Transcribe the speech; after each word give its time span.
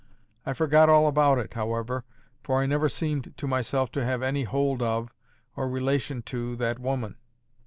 I 0.47 0.53
forgot 0.53 0.89
all 0.89 1.05
about 1.05 1.37
it, 1.37 1.53
however, 1.53 2.05
for 2.41 2.59
I 2.59 2.65
never 2.65 2.89
seemed 2.89 3.37
to 3.37 3.45
myself 3.47 3.91
to 3.91 4.03
have 4.03 4.23
any 4.23 4.45
hold 4.45 4.81
of, 4.81 5.13
or 5.55 5.69
relation 5.69 6.23
to, 6.23 6.55
that 6.55 6.79
woman. 6.79 7.17